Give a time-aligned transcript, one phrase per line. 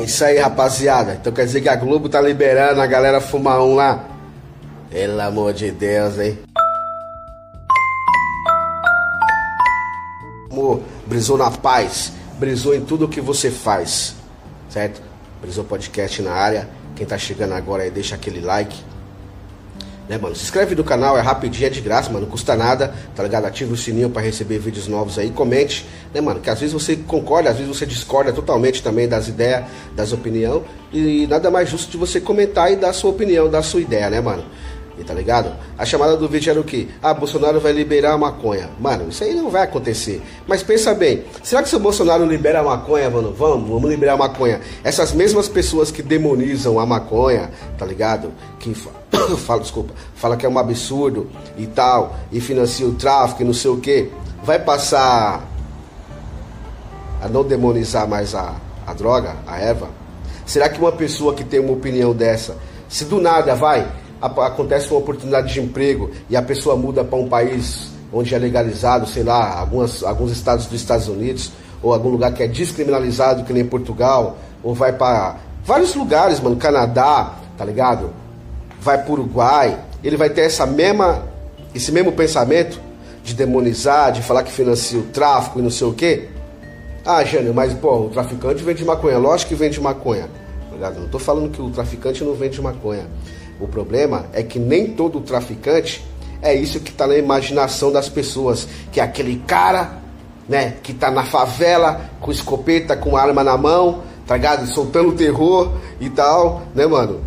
[0.00, 1.12] É isso aí, rapaziada.
[1.20, 4.02] Então quer dizer que a Globo tá liberando a galera fumar um lá?
[4.88, 6.38] Pelo amor de Deus, hein?
[10.50, 14.14] Amor, brisou na paz, brisou em tudo que você faz,
[14.70, 15.02] certo?
[15.38, 16.66] Brisou Podcast na área.
[16.96, 18.82] Quem tá chegando agora aí, deixa aquele like.
[20.08, 20.34] Né, mano?
[20.34, 22.26] Se inscreve no canal, é rapidinho, é de graça, mano.
[22.26, 23.44] Não custa nada, tá ligado?
[23.44, 25.30] Ativa o sininho para receber vídeos novos aí.
[25.30, 26.40] Comente, né, mano?
[26.40, 30.62] Que às vezes você concorda, às vezes você discorda totalmente também das ideias, das opiniões.
[30.92, 34.20] E nada mais justo de você comentar e dar sua opinião, dar sua ideia, né,
[34.20, 34.44] mano?
[35.04, 35.52] Tá ligado?
[35.78, 36.88] A chamada do vídeo era o quê?
[37.02, 38.70] Ah, Bolsonaro vai liberar a maconha.
[38.78, 40.22] Mano, isso aí não vai acontecer.
[40.46, 43.32] Mas pensa bem, será que se o Bolsonaro libera a maconha, mano?
[43.32, 44.60] Vamos, vamos liberar a maconha.
[44.84, 48.32] Essas mesmas pessoas que demonizam a maconha, tá ligado?
[48.58, 48.74] Que
[49.44, 53.54] fala, desculpa, fala que é um absurdo e tal, e financia o tráfico e não
[53.54, 54.10] sei o que,
[54.42, 55.46] vai passar
[57.20, 58.54] a não demonizar mais a,
[58.86, 59.88] a droga, a erva?
[60.46, 62.56] Será que uma pessoa que tem uma opinião dessa,
[62.88, 67.28] se do nada vai acontece uma oportunidade de emprego e a pessoa muda para um
[67.28, 72.32] país onde é legalizado, sei lá, algumas, alguns estados dos Estados Unidos, ou algum lugar
[72.32, 78.10] que é descriminalizado, que nem Portugal, ou vai para vários lugares, mano, Canadá, tá ligado?
[78.80, 81.24] Vai para Uruguai, ele vai ter essa mesma,
[81.74, 82.80] esse mesmo pensamento
[83.22, 86.28] de demonizar, de falar que financia o tráfico e não sei o quê.
[87.04, 90.28] Ah, Jânio, mas pô, o traficante vende maconha, lógico que vende maconha.
[90.68, 91.00] Tá ligado?
[91.00, 93.06] Não tô falando que o traficante não vende maconha.
[93.60, 96.04] O problema é que nem todo traficante
[96.42, 99.98] é isso que está na imaginação das pessoas, que é aquele cara,
[100.48, 104.66] né, que está na favela com escopeta, com arma na mão, tá ligado?
[104.66, 107.20] Soltando terror e tal, né, mano?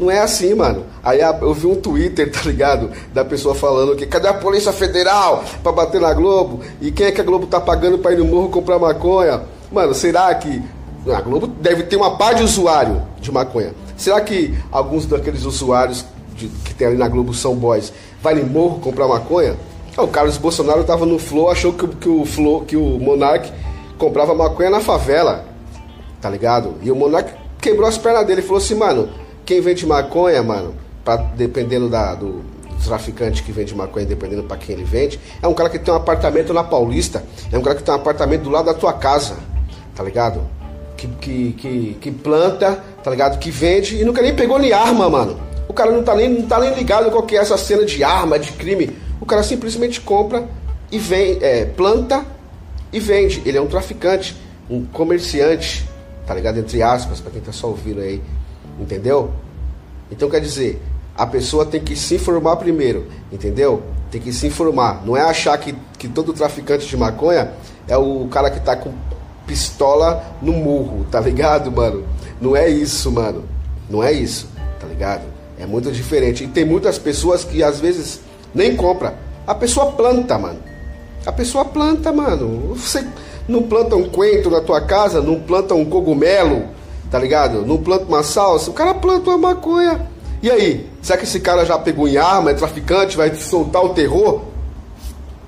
[0.00, 0.86] Não é assim, mano.
[1.04, 2.90] Aí eu vi um Twitter, tá ligado?
[3.12, 6.60] Da pessoa falando que cadê a Polícia Federal pra bater na Globo?
[6.80, 9.42] E quem é que a Globo tá pagando pra ir no morro comprar maconha?
[9.70, 10.62] Mano, será que
[11.14, 13.72] a Globo deve ter uma par de usuário de maconha?
[14.00, 17.92] Será que alguns daqueles usuários de, que tem ali na Globo são boys
[18.22, 19.56] vai em morro comprar maconha?
[19.94, 23.52] Ah, o Carlos Bolsonaro tava no Flow, achou que, que o Flow, que o Monark
[23.98, 25.44] comprava maconha na favela.
[26.18, 26.76] Tá ligado?
[26.80, 27.30] E o Monark
[27.60, 29.10] quebrou as pernas dele falou assim, mano,
[29.44, 32.42] quem vende maconha, mano, pra, dependendo da, do,
[32.82, 35.96] traficante que vende maconha, dependendo para quem ele vende, é um cara que tem um
[35.98, 39.36] apartamento na Paulista, é um cara que tem um apartamento do lado da tua casa,
[39.94, 40.40] tá ligado?
[40.96, 43.38] Que, que, que, que planta tá ligado?
[43.38, 45.40] Que vende e nunca nem pegou nem arma, mano.
[45.68, 48.02] O cara não tá nem, não tá nem ligado qual que é essa cena de
[48.02, 48.90] arma, de crime.
[49.20, 50.48] O cara simplesmente compra
[50.90, 52.24] e vem, é, planta
[52.92, 53.42] e vende.
[53.44, 54.36] Ele é um traficante,
[54.68, 55.88] um comerciante,
[56.26, 56.58] tá ligado?
[56.58, 58.20] Entre aspas, para quem tá só ouvindo aí,
[58.80, 59.30] entendeu?
[60.10, 60.82] Então quer dizer,
[61.16, 63.82] a pessoa tem que se informar primeiro, entendeu?
[64.10, 65.04] Tem que se informar.
[65.04, 67.52] Não é achar que, que todo traficante de maconha
[67.86, 68.92] é o cara que tá com
[69.46, 72.04] pistola no murro, tá ligado, mano?
[72.40, 73.44] Não é isso, mano.
[73.88, 75.22] Não é isso, tá ligado?
[75.58, 76.44] É muito diferente.
[76.44, 78.20] E tem muitas pessoas que às vezes
[78.54, 79.14] nem compra.
[79.46, 80.58] A pessoa planta, mano.
[81.26, 82.74] A pessoa planta, mano.
[82.74, 83.06] Você
[83.48, 86.64] não planta um coentro na tua casa, não planta um cogumelo,
[87.10, 87.66] tá ligado?
[87.66, 88.70] Não planta uma salsa.
[88.70, 90.08] O cara planta uma maconha.
[90.42, 90.88] E aí?
[91.02, 94.42] Será que esse cara já pegou em arma, é traficante, vai soltar o terror?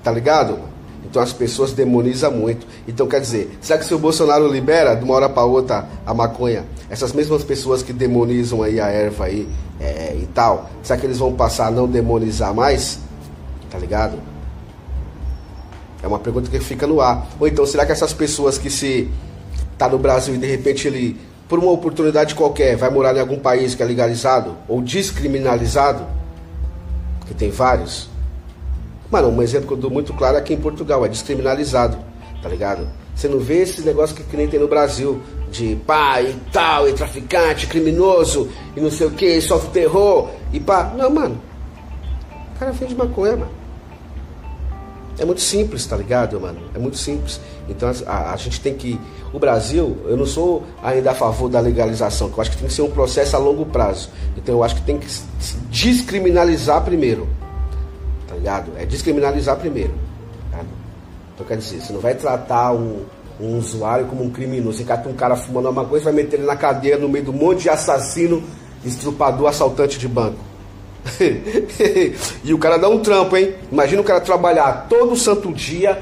[0.03, 0.59] Tá ligado?
[1.05, 2.65] Então as pessoas demonizam muito.
[2.87, 6.13] Então quer dizer, será que se o Bolsonaro libera de uma hora para outra a
[6.13, 9.47] maconha, essas mesmas pessoas que demonizam aí a erva aí
[9.79, 12.99] é, e tal, será que eles vão passar a não demonizar mais?
[13.69, 14.17] Tá ligado?
[16.01, 17.27] É uma pergunta que fica no ar.
[17.39, 19.09] Ou então, será que essas pessoas que se
[19.77, 23.39] tá no Brasil e de repente ele, por uma oportunidade qualquer, vai morar em algum
[23.39, 26.05] país que é legalizado ou descriminalizado,
[27.25, 28.09] que tem vários,
[29.13, 31.99] Mano, um exemplo que eu dou muito claro é aqui em Portugal, é descriminalizado,
[32.41, 32.87] tá ligado?
[33.13, 36.89] Você não vê esse negócio que, que nem tem no Brasil, de pá e tal,
[36.89, 40.91] e traficante, criminoso, e não sei o que, sofre terror, e pá.
[40.97, 41.39] Não, mano.
[42.55, 43.51] O cara vende maconha, mano.
[45.19, 46.61] É muito simples, tá ligado, mano?
[46.73, 47.39] É muito simples.
[47.69, 48.99] Então a, a, gente tem que.
[49.31, 52.67] O Brasil, eu não sou ainda a favor da legalização, que eu acho que tem
[52.67, 54.09] que ser um processo a longo prazo.
[54.35, 55.05] Então eu acho que tem que
[55.69, 57.27] descriminalizar primeiro
[58.33, 58.71] tá ligado?
[58.77, 59.93] É descriminalizar primeiro.
[60.51, 60.59] Tá?
[61.33, 63.01] Então quer dizer, você não vai tratar um,
[63.39, 64.77] um usuário como um criminoso.
[64.77, 67.33] Você cata um cara fumando uma coisa vai meter ele na cadeia no meio do
[67.33, 68.43] monte de assassino,
[68.83, 70.39] estrupador, assaltante de banco.
[72.43, 73.53] e o cara dá um trampo, hein?
[73.71, 76.01] Imagina o cara trabalhar todo santo dia,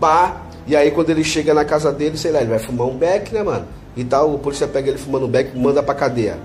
[0.00, 2.96] pá, e aí quando ele chega na casa dele, sei lá, ele vai fumar um
[2.96, 3.66] beck, né, mano?
[3.96, 6.38] E tal, o polícia pega ele fumando um beck manda pra cadeia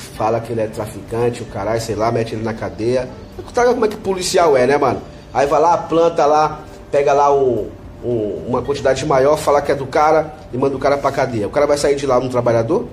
[0.00, 3.08] fala que ele é traficante, o caralho, sei lá, mete ele na cadeia.
[3.54, 5.00] Sabe como é que policial é, né, mano?
[5.32, 6.60] Aí vai lá, planta lá,
[6.90, 7.68] pega lá um,
[8.04, 11.46] um, uma quantidade maior, falar que é do cara e manda o cara pra cadeia.
[11.46, 12.88] O cara vai sair de lá um trabalhador?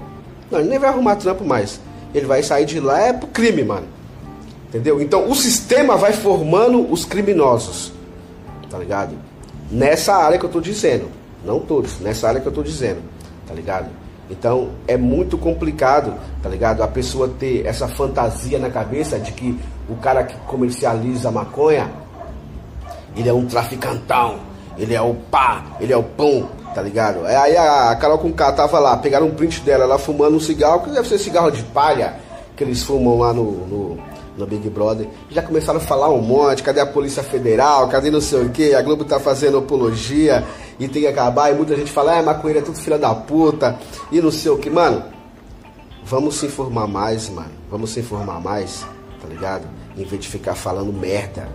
[0.51, 1.79] Não, ele nem vai arrumar trampo mais.
[2.13, 3.87] Ele vai sair de lá é pro crime, mano.
[4.69, 5.01] Entendeu?
[5.01, 7.91] Então o sistema vai formando os criminosos.
[8.69, 9.15] Tá ligado?
[9.71, 11.07] Nessa área que eu tô dizendo.
[11.45, 13.01] Não todos, nessa área que eu tô dizendo.
[13.47, 13.87] Tá ligado?
[14.29, 16.13] Então é muito complicado,
[16.43, 16.83] tá ligado?
[16.83, 19.57] A pessoa ter essa fantasia na cabeça de que
[19.89, 21.89] o cara que comercializa maconha,
[23.15, 24.35] ele é um traficantão,
[24.77, 27.25] ele é o pá, ele é o pão, tá ligado?
[27.25, 30.39] É, aí a Carol com K tava lá, pegaram um print dela, ela fumando um
[30.39, 32.15] cigarro, que deve ser cigarro de palha,
[32.55, 33.97] que eles fumam lá no, no,
[34.37, 35.07] no Big Brother.
[35.31, 38.75] Já começaram a falar um monte, cadê a Polícia Federal, cadê não sei o que,
[38.75, 40.43] a Globo tá fazendo apologia
[40.79, 43.77] e tem que acabar, e muita gente fala, é, maconheiro é tudo filha da puta,
[44.11, 45.03] e não sei o que, mano.
[46.03, 47.51] Vamos se informar mais, mano.
[47.69, 48.85] Vamos se informar mais,
[49.21, 49.67] tá ligado?
[49.97, 51.49] Em vez de ficar falando merda.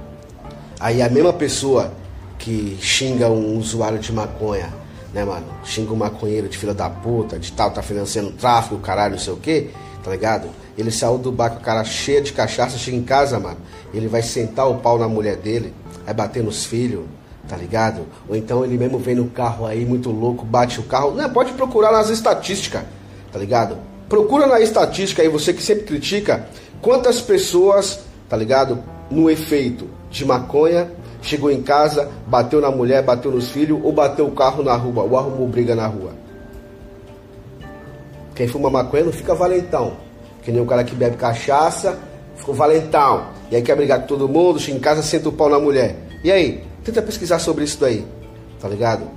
[0.78, 1.92] Aí a mesma pessoa
[2.38, 4.74] que xinga um usuário de maconha,
[5.14, 5.46] né, mano?
[5.64, 9.32] Xinga um maconheiro de filha da puta, de tal, tá financiando tráfico, caralho, não sei
[9.32, 9.70] o que,
[10.02, 10.48] tá ligado?
[10.76, 13.58] Ele saiu do bar com a cara cheia de cachaça, chega em casa, mano.
[13.94, 15.72] Ele vai sentar o pau na mulher dele,
[16.04, 17.04] vai bater nos filhos,
[17.52, 18.06] tá ligado?
[18.26, 21.10] Ou então ele mesmo vem no carro aí, muito louco, bate o carro.
[21.10, 22.82] Não, pode procurar nas estatísticas,
[23.30, 23.76] tá ligado?
[24.08, 26.46] Procura na estatística aí, você que sempre critica,
[26.80, 28.82] quantas pessoas, tá ligado?
[29.10, 30.90] No efeito de maconha,
[31.20, 35.02] chegou em casa, bateu na mulher, bateu nos filhos, ou bateu o carro na rua,
[35.02, 36.12] ou arrumou briga na rua.
[38.34, 39.92] Quem fuma maconha não fica valentão.
[40.42, 41.98] Que nem o cara que bebe cachaça,
[42.34, 43.26] ficou valentão.
[43.50, 45.96] E aí quer brigar com todo mundo, chega em casa, senta o pau na mulher.
[46.24, 46.71] E aí?
[46.84, 48.04] Tenta pesquisar sobre isso daí,
[48.60, 49.08] tá ligado?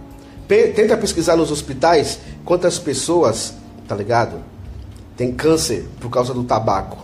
[0.48, 3.56] Tenta pesquisar nos hospitais quantas pessoas,
[3.88, 4.38] tá ligado?
[5.18, 6.98] Tem câncer por causa do tabaco.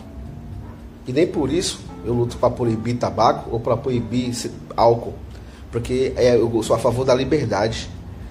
[1.07, 4.33] E nem por isso eu luto para proibir tabaco ou para proibir
[4.75, 5.13] álcool.
[5.71, 7.89] Porque é, eu sou a favor da liberdade,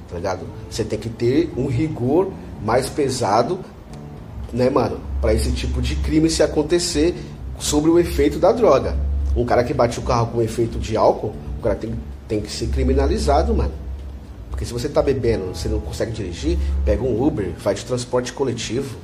[0.08, 0.46] tá ligado?
[0.70, 2.30] Você tem que ter um rigor
[2.64, 3.58] mais pesado,
[4.52, 5.00] né, mano?
[5.20, 7.14] Para esse tipo de crime se acontecer
[7.58, 8.96] sobre o efeito da droga.
[9.34, 11.94] Um cara que bate o carro com efeito de álcool, o cara tem,
[12.30, 13.72] tem que ser criminalizado, mano.
[14.50, 18.32] Porque se você tá bebendo, você não consegue dirigir, pega um Uber, vai de transporte
[18.32, 18.96] coletivo,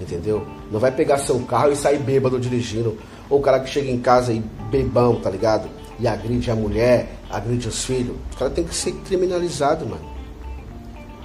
[0.00, 0.46] entendeu?
[0.72, 2.96] Não vai pegar seu carro e sair bêbado dirigindo.
[3.28, 4.40] Ou o cara que chega em casa e
[4.70, 5.68] bebão, tá ligado?
[5.98, 8.16] E agride a mulher, agride os filhos.
[8.32, 10.08] O cara tem que ser criminalizado, mano.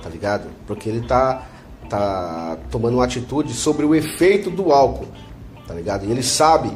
[0.04, 0.50] Tá ligado?
[0.68, 1.48] Porque ele tá,
[1.90, 5.08] tá tomando uma atitude sobre o efeito do álcool,
[5.66, 6.06] tá ligado?
[6.06, 6.70] E ele sabe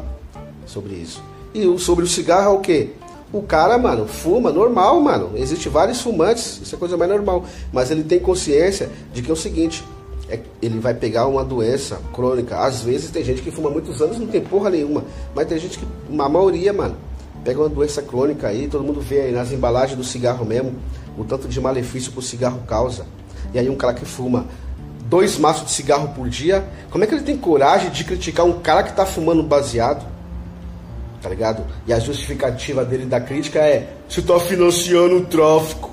[0.65, 1.21] sobre isso.
[1.53, 2.93] E sobre o cigarro é o quê?
[3.31, 5.31] O cara, mano, fuma normal, mano.
[5.35, 7.45] Existe vários fumantes, isso é coisa mais normal.
[7.71, 9.83] Mas ele tem consciência de que é o seguinte:
[10.27, 12.57] é, ele vai pegar uma doença crônica.
[12.57, 15.03] Às vezes tem gente que fuma muitos anos não tem porra nenhuma.
[15.35, 16.95] Mas tem gente que, uma maioria, mano,
[17.43, 20.73] pega uma doença crônica aí, todo mundo vê aí nas embalagens do cigarro mesmo,
[21.17, 23.05] o tanto de malefício que o cigarro causa.
[23.53, 24.45] E aí um cara que fuma
[25.05, 28.59] dois maços de cigarro por dia, como é que ele tem coragem de criticar um
[28.59, 30.05] cara que tá fumando baseado?
[31.21, 31.65] Tá ligado?
[31.85, 35.89] E a justificativa dele da crítica é: você tá financiando o tráfico.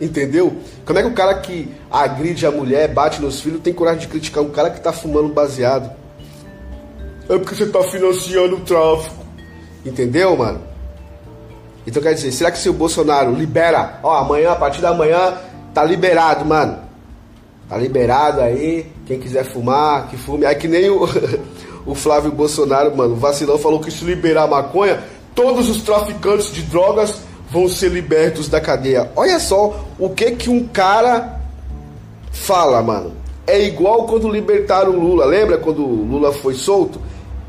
[0.00, 0.54] Entendeu?
[0.84, 4.08] Como é que o cara que agride a mulher, bate nos filhos, tem coragem de
[4.08, 5.90] criticar um cara que tá fumando baseado?
[7.28, 9.24] É porque você tá financiando o tráfico.
[9.84, 10.60] Entendeu, mano?
[11.86, 15.34] Então quer dizer, será que se o Bolsonaro libera, ó, amanhã, a partir da manhã,
[15.72, 16.78] tá liberado, mano.
[17.68, 20.44] Tá liberado aí, quem quiser fumar, que fume.
[20.44, 21.06] Aí que nem o.
[21.86, 27.20] o Flávio Bolsonaro, mano, vacilão falou que se liberar maconha, todos os traficantes de drogas
[27.50, 29.10] vão ser libertos da cadeia.
[29.14, 31.40] Olha só o que que um cara
[32.32, 33.12] fala, mano.
[33.46, 35.24] É igual quando libertaram o Lula.
[35.24, 37.00] Lembra quando o Lula foi solto?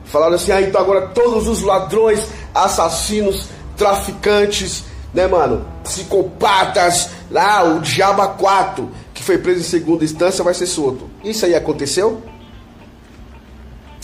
[0.05, 5.65] Falaram assim: ah, então agora todos os ladrões, assassinos, traficantes, né, mano?
[5.83, 11.09] Psicopatas, lá, o Diaba 4, que foi preso em segunda instância, vai ser solto.
[11.23, 12.21] Isso aí aconteceu?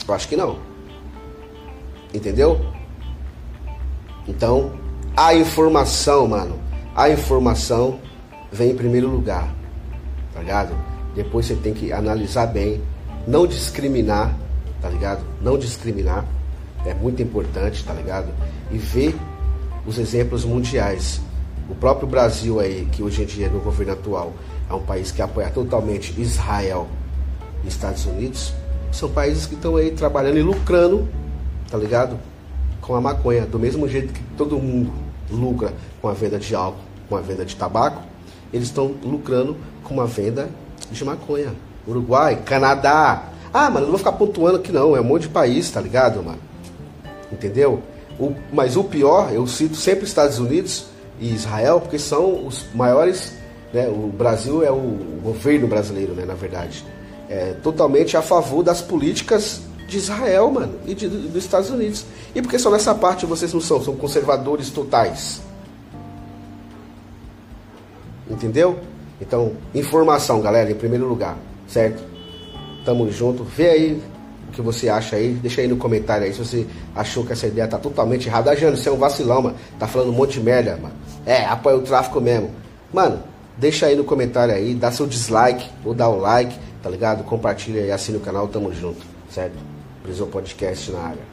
[0.08, 0.58] Eu acho que não.
[2.14, 2.60] Entendeu?
[4.28, 4.72] Então,
[5.16, 6.60] a informação, mano,
[6.96, 8.00] a informação
[8.52, 9.54] vem em primeiro lugar.
[10.34, 10.76] Tá ligado?
[11.16, 12.82] Depois você tem que analisar bem,
[13.28, 14.36] não discriminar,
[14.82, 15.24] tá ligado?
[15.42, 16.26] Não discriminar.
[16.86, 18.30] É muito importante, tá ligado?
[18.72, 19.16] E ver
[19.86, 21.22] os exemplos mundiais.
[21.70, 24.34] O próprio Brasil aí, que hoje em dia no governo atual
[24.70, 26.88] é um país que apoia totalmente Israel
[27.64, 28.54] e Estados Unidos,
[28.94, 31.08] são países que estão aí trabalhando e lucrando,
[31.70, 32.18] tá ligado?
[32.80, 34.92] Com a maconha, do mesmo jeito que todo mundo
[35.30, 38.02] lucra com a venda de álcool, com a venda de tabaco,
[38.54, 40.50] eles estão lucrando com a venda
[40.92, 41.54] de maconha.
[41.88, 43.30] Uruguai, Canadá.
[43.54, 46.24] Ah, mano, não vou ficar pontuando aqui não, é um monte de país, tá ligado,
[46.24, 46.40] mano?
[47.32, 47.82] Entendeu?
[48.20, 50.86] O, mas o pior, eu cito sempre Estados Unidos
[51.20, 53.34] e Israel, porque são os maiores.
[53.74, 56.86] Né, o Brasil é o governo brasileiro, né, na verdade.
[57.30, 62.06] É totalmente a favor das políticas de Israel, mano, e de, dos Estados Unidos.
[62.34, 65.42] E porque só nessa parte vocês não são, são conservadores totais.
[68.30, 68.80] Entendeu?
[69.22, 71.38] Então, informação, galera, em primeiro lugar,
[71.68, 72.04] certo?
[72.84, 73.44] Tamo junto.
[73.44, 74.04] Vê aí
[74.50, 75.34] o que você acha aí.
[75.34, 78.52] Deixa aí no comentário aí se você achou que essa ideia tá totalmente errada.
[78.52, 79.56] Ah, Jânio, você é um vacilão, mano.
[79.80, 80.96] Tá falando um monte de merda, mano.
[81.26, 82.52] É, apoia o tráfico mesmo.
[82.92, 83.24] Mano,
[83.58, 87.24] deixa aí no comentário aí, dá seu dislike ou dá o like, tá ligado?
[87.24, 89.56] Compartilha e assina o canal, tamo junto, certo?
[90.04, 91.33] Prisão Podcast na área.